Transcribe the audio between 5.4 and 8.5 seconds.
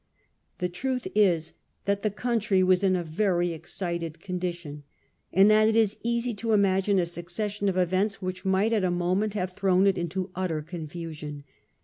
that it is easy to imagine a succession of events which